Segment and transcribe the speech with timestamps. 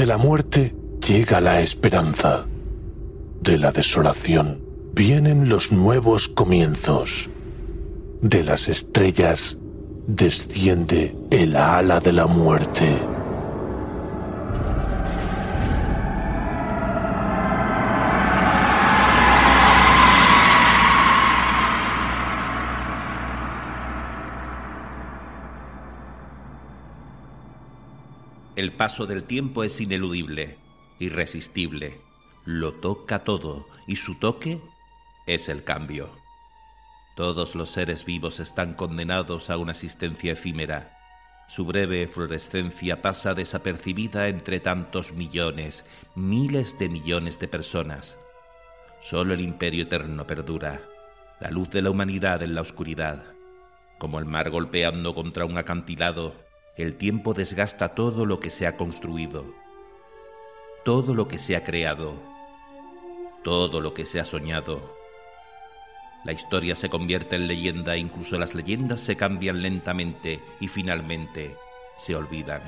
[0.00, 0.74] De la muerte
[1.06, 2.46] llega la esperanza.
[3.42, 4.62] De la desolación
[4.94, 7.28] vienen los nuevos comienzos.
[8.22, 9.58] De las estrellas
[10.06, 12.88] desciende el ala de la muerte.
[28.60, 30.58] El paso del tiempo es ineludible,
[30.98, 31.98] irresistible.
[32.44, 34.60] Lo toca todo y su toque
[35.24, 36.10] es el cambio.
[37.16, 40.94] Todos los seres vivos están condenados a una existencia efímera.
[41.48, 48.18] Su breve fluorescencia pasa desapercibida entre tantos millones, miles de millones de personas.
[49.00, 50.82] Solo el imperio eterno perdura,
[51.40, 53.24] la luz de la humanidad en la oscuridad.
[53.98, 58.76] Como el mar golpeando contra un acantilado, el tiempo desgasta todo lo que se ha
[58.76, 59.44] construido,
[60.84, 62.14] todo lo que se ha creado,
[63.42, 64.96] todo lo que se ha soñado.
[66.24, 71.56] La historia se convierte en leyenda, incluso las leyendas se cambian lentamente y finalmente
[71.96, 72.62] se olvidan.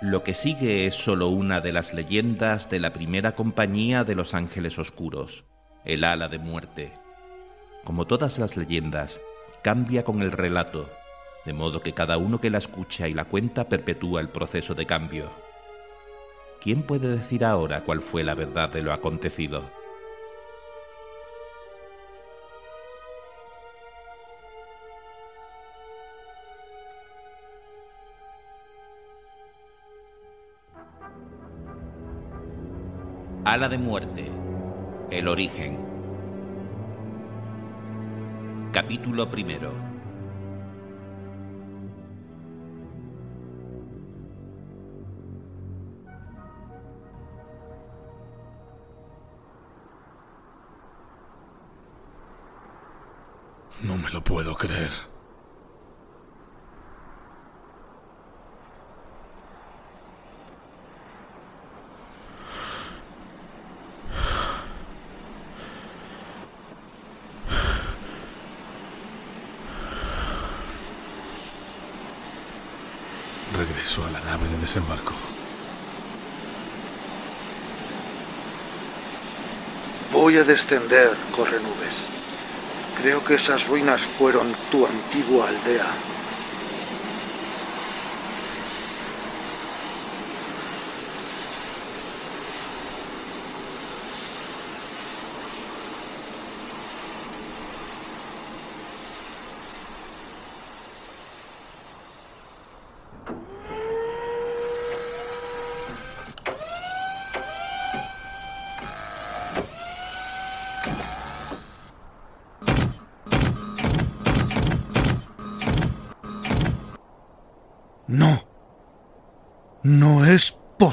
[0.00, 4.34] Lo que sigue es solo una de las leyendas de la primera compañía de los
[4.34, 5.44] ángeles oscuros,
[5.84, 6.92] el ala de muerte.
[7.84, 9.20] Como todas las leyendas,
[9.62, 10.90] cambia con el relato,
[11.44, 14.86] de modo que cada uno que la escucha y la cuenta perpetúa el proceso de
[14.86, 15.30] cambio.
[16.60, 19.62] ¿Quién puede decir ahora cuál fue la verdad de lo acontecido?
[33.44, 34.30] Ala de muerte.
[35.10, 35.76] El origen.
[38.72, 39.93] Capítulo primero.
[53.82, 54.90] No me lo puedo creer.
[73.56, 75.12] Regreso a la nave de desembarco.
[80.12, 82.13] Voy a descender, corre nubes.
[83.00, 85.86] Creo que esas ruinas fueron tu antigua aldea.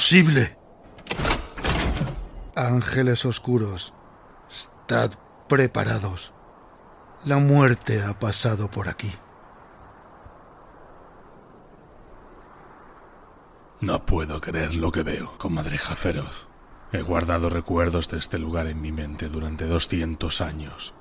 [0.00, 0.56] Posible.
[2.56, 3.92] Ángeles oscuros,
[4.48, 5.10] estad
[5.46, 6.32] preparados.
[7.26, 9.12] La muerte ha pasado por aquí.
[13.82, 16.48] No puedo creer lo que veo, comadreja feroz.
[16.92, 20.94] He guardado recuerdos de este lugar en mi mente durante 200 años.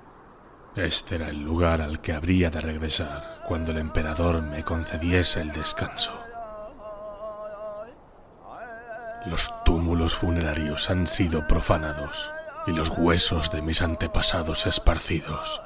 [0.75, 5.53] Este era el lugar al que habría de regresar cuando el emperador me concediese el
[5.53, 6.28] descanso.
[9.25, 12.31] Los túmulos funerarios han sido profanados
[12.67, 15.61] y los huesos de mis antepasados esparcidos.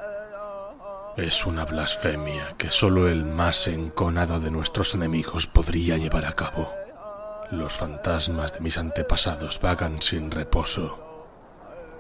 [1.18, 6.74] Es una blasfemia que solo el más enconado de nuestros enemigos podría llevar a cabo.
[7.52, 11.14] Los fantasmas de mis antepasados vagan sin reposo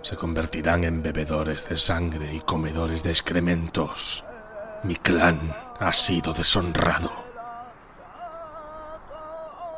[0.04, 4.26] se convertirán en bebedores de sangre y comedores de excrementos.
[4.84, 7.23] Mi clan ha sido deshonrado.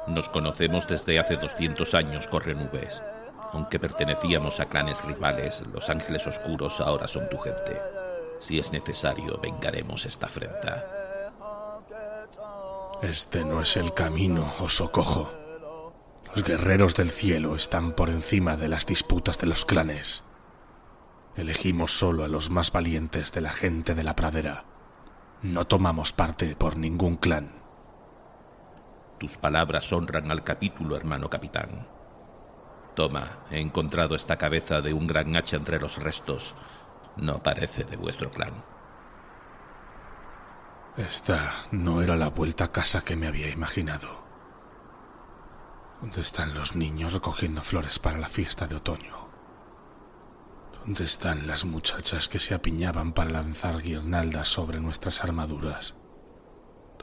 [0.07, 3.01] Nos conocemos desde hace 200 años, Correnubes.
[3.51, 7.81] Aunque pertenecíamos a clanes rivales, los ángeles oscuros ahora son tu gente.
[8.39, 10.85] Si es necesario, vengaremos esta afrenta.
[13.01, 15.31] Este no es el camino, oso cojo.
[16.33, 20.23] Los guerreros del cielo están por encima de las disputas de los clanes.
[21.35, 24.65] Elegimos solo a los más valientes de la gente de la pradera.
[25.41, 27.64] No tomamos parte por ningún clan.
[29.19, 31.87] Tus palabras honran al capítulo, hermano capitán.
[32.95, 36.55] Toma, he encontrado esta cabeza de un gran hacha entre los restos.
[37.15, 38.63] No parece de vuestro clan.
[40.97, 44.23] Esta no era la vuelta a casa que me había imaginado.
[46.01, 49.27] ¿Dónde están los niños recogiendo flores para la fiesta de otoño?
[50.85, 55.95] ¿Dónde están las muchachas que se apiñaban para lanzar guirnaldas sobre nuestras armaduras?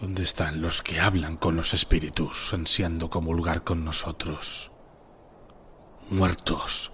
[0.02, 4.72] ¿Dónde están los que hablan con los espíritus, ansiando comulgar con nosotros?
[6.10, 6.90] Muertos.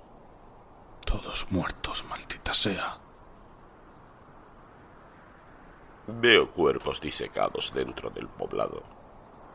[1.07, 2.99] Todos muertos, maldita sea.
[6.07, 8.83] Veo cuerpos disecados dentro del poblado.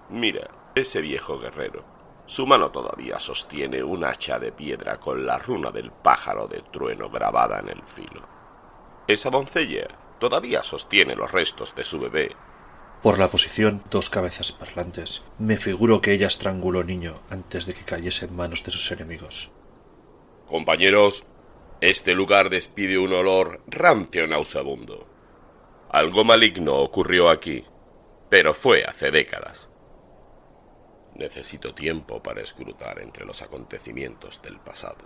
[0.10, 1.86] Mira, ese viejo guerrero.
[2.26, 7.08] Su mano todavía sostiene un hacha de piedra con la runa del pájaro de trueno
[7.08, 8.28] grabada en el filo.
[9.08, 9.90] Esa doncella
[10.20, 12.36] todavía sostiene los restos de su bebé.
[13.04, 17.84] Por la posición, dos cabezas parlantes, me figuro que ella estranguló niño antes de que
[17.84, 19.52] cayese en manos de sus enemigos.
[20.48, 21.26] Compañeros,
[21.82, 25.06] este lugar despide un olor rancio nauseabundo.
[25.90, 27.66] Algo maligno ocurrió aquí,
[28.30, 29.68] pero fue hace décadas.
[31.16, 35.06] Necesito tiempo para escrutar entre los acontecimientos del pasado.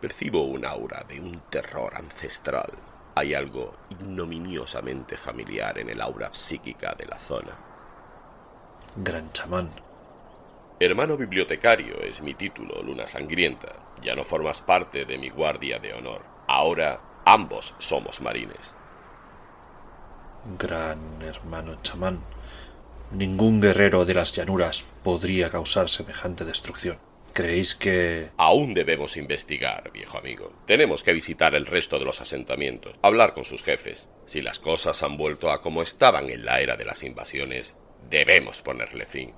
[0.00, 2.70] Percibo un aura de un terror ancestral.
[3.14, 7.56] Hay algo ignominiosamente familiar en el aura psíquica de la zona.
[8.96, 9.70] Gran chamán.
[10.80, 13.76] Hermano bibliotecario es mi título, Luna Sangrienta.
[14.02, 16.22] Ya no formas parte de mi guardia de honor.
[16.48, 18.74] Ahora ambos somos marines.
[20.58, 22.20] Gran hermano chamán.
[23.12, 26.98] Ningún guerrero de las llanuras podría causar semejante destrucción.
[27.32, 28.28] ¿Creéis que...
[28.36, 30.52] Aún debemos investigar, viejo amigo.
[30.66, 34.06] Tenemos que visitar el resto de los asentamientos, hablar con sus jefes.
[34.26, 37.74] Si las cosas han vuelto a como estaban en la era de las invasiones,
[38.10, 39.32] debemos ponerle fin.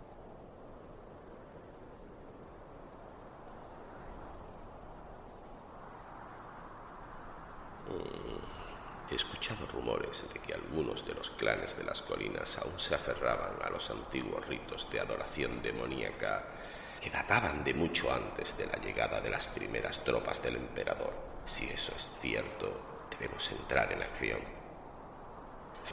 [9.08, 13.62] He escuchado rumores de que algunos de los clanes de las colinas aún se aferraban
[13.62, 16.44] a los antiguos ritos de adoración demoníaca
[17.04, 21.12] que databan de mucho antes de la llegada de las primeras tropas del emperador.
[21.44, 24.40] Si eso es cierto, debemos entrar en acción.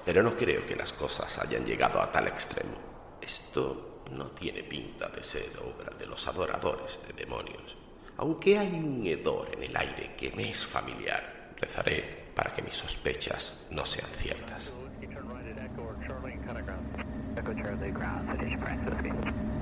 [0.06, 2.75] Pero no creo que las cosas hayan llegado a tal extremo.
[3.19, 7.75] Esto no tiene pinta de ser obra de los adoradores de demonios,
[8.16, 11.52] aunque hay un hedor en el aire que me es familiar.
[11.58, 14.72] Rezaré para que mis sospechas no sean ciertas.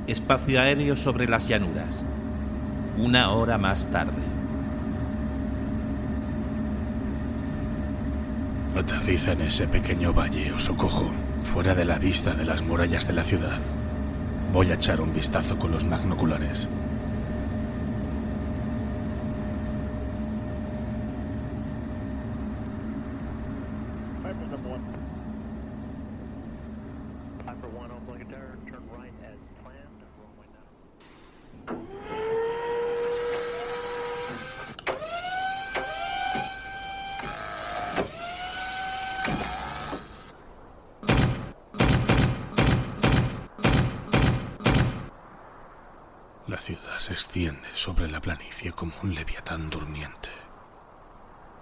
[0.10, 2.04] Espacio aéreo sobre las llanuras.
[2.98, 4.24] Una hora más tarde.
[8.76, 11.12] Aterriza en ese pequeño valle o socojo,
[11.54, 13.62] fuera de la vista de las murallas de la ciudad.
[14.52, 16.68] Voy a echar un vistazo con los magnoculares.
[46.48, 50.30] La ciudad se extiende sobre la planicie como un leviatán durmiente.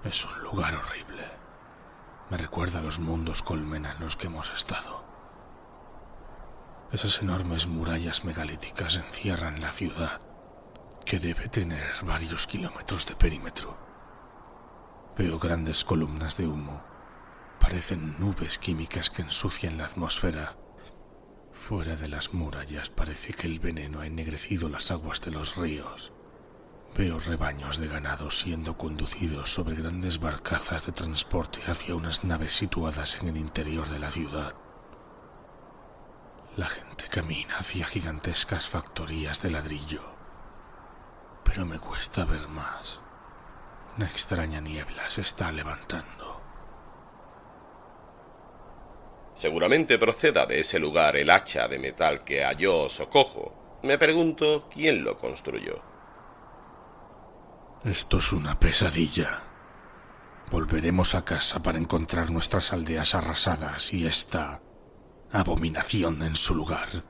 [0.04, 1.32] Es un lugar horrible.
[2.30, 5.04] Me recuerda a los mundos colmena en los que hemos estado.
[6.92, 10.22] Esas enormes murallas megalíticas encierran la ciudad,
[11.04, 13.80] que debe tener varios kilómetros de perímetro.
[15.18, 16.84] Veo grandes columnas de humo.
[17.60, 20.56] Parecen nubes químicas que ensucian la atmósfera
[21.68, 26.14] Fuera de las murallas parece que el veneno ha ennegrecido las aguas de los ríos.
[26.96, 33.18] Veo rebaños de ganado siendo conducidos sobre grandes barcazas de transporte hacia unas naves situadas
[33.22, 34.56] en el interior de la ciudad.
[36.56, 40.04] La gente camina hacia gigantescas factorías de ladrillo,
[41.44, 43.02] pero me cuesta ver más.
[43.98, 46.17] Una extraña niebla se está levantando.
[49.38, 53.80] Seguramente proceda de ese lugar el hacha de metal que halló Socojo.
[53.84, 55.80] Me pregunto quién lo construyó.
[57.86, 59.44] Esto es una pesadilla.
[60.50, 64.60] Volveremos a casa para encontrar nuestras aldeas arrasadas y esta
[65.32, 67.04] abominación en su lugar.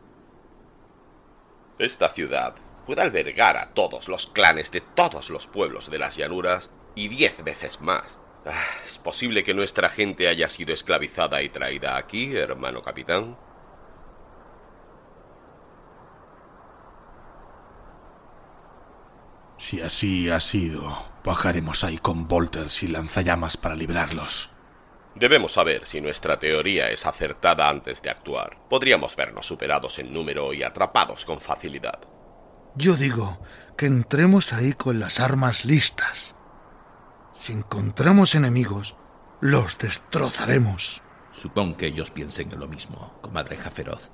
[1.79, 2.55] Esta ciudad
[2.86, 7.41] puede albergar a todos los clanes de todos los pueblos de las llanuras y diez
[7.41, 8.19] veces más.
[8.50, 13.38] Ah, ¿Es posible que nuestra gente haya sido esclavizada y traída aquí, hermano capitán?
[19.58, 24.50] Si así ha sido, bajaremos ahí con bolters y lanzallamas para librarlos.
[25.16, 28.56] Debemos saber si nuestra teoría es acertada antes de actuar.
[28.70, 32.00] Podríamos vernos superados en número y atrapados con facilidad.
[32.75, 33.42] Yo digo
[33.75, 36.37] que entremos ahí con las armas listas.
[37.38, 38.96] Si encontramos enemigos,
[39.41, 41.03] los destrozaremos.
[41.32, 44.10] Supongo que ellos piensen en lo mismo, comadreja feroz.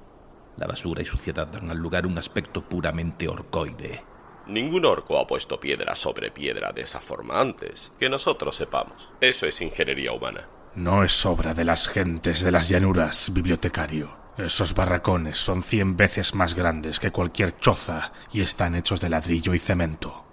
[0.57, 4.03] La basura y suciedad dan al lugar un aspecto puramente orcoide.
[4.45, 9.09] Ningún orco ha puesto piedra sobre piedra de esa forma antes, que nosotros sepamos.
[9.21, 10.49] Eso es ingeniería humana.
[10.75, 14.17] No es obra de las gentes de las llanuras, bibliotecario.
[14.37, 19.53] Esos barracones son cien veces más grandes que cualquier choza y están hechos de ladrillo
[19.53, 20.25] y cemento.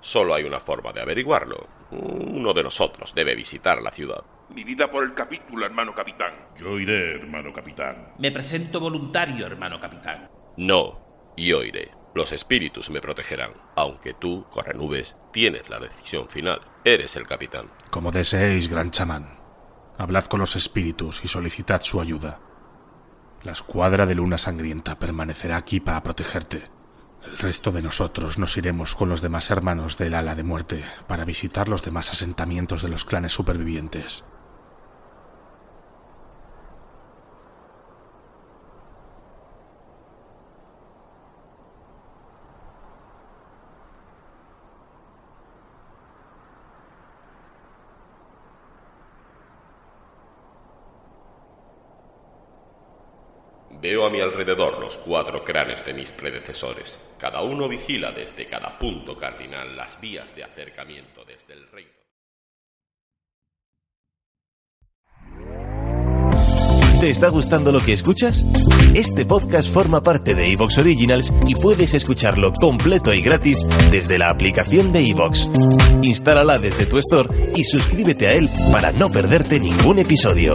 [0.00, 1.66] Solo hay una forma de averiguarlo.
[1.90, 4.22] Uno de nosotros debe visitar la ciudad.
[4.50, 6.34] Mi vida por el capítulo, hermano capitán.
[6.58, 8.12] Yo iré, hermano capitán.
[8.18, 10.30] Me presento voluntario, hermano capitán.
[10.56, 11.90] No, yo iré.
[12.14, 16.60] Los espíritus me protegerán, aunque tú, Correnubes, tienes la decisión final.
[16.84, 17.70] Eres el capitán.
[17.90, 19.38] Como deseéis, gran chamán.
[19.98, 22.40] Hablad con los espíritus y solicitad su ayuda.
[23.42, 26.77] La escuadra de Luna Sangrienta permanecerá aquí para protegerte.
[27.30, 31.26] El resto de nosotros nos iremos con los demás hermanos del ala de muerte para
[31.26, 34.24] visitar los demás asentamientos de los clanes supervivientes.
[53.88, 56.94] Veo a mi alrededor los cuatro cráneos de mis predecesores.
[57.18, 61.90] Cada uno vigila desde cada punto cardinal las vías de acercamiento desde el reino.
[67.00, 68.44] ¿Te está gustando lo que escuchas?
[68.92, 74.28] Este podcast forma parte de Evox Originals y puedes escucharlo completo y gratis desde la
[74.28, 75.50] aplicación de Evox.
[76.02, 80.52] Instálala desde tu store y suscríbete a él para no perderte ningún episodio.